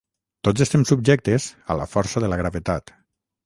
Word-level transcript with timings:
Tots 0.47 0.63
estem 0.65 0.85
subjectes 0.93 1.47
a 1.75 1.79
la 1.83 1.87
força 1.95 2.27
de 2.27 2.33
la 2.33 2.43
gravetat 2.43 2.99